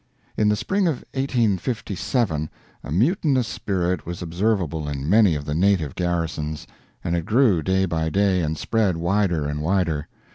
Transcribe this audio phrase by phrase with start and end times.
[0.35, 2.49] In the spring of 1857,
[2.83, 6.65] a mutinous spirit was observable in many of the native garrisons,
[7.03, 10.07] and it grew day by day and spread wider and wider.